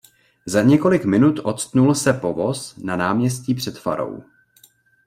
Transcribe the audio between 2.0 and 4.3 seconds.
povoz na náměstí před farou.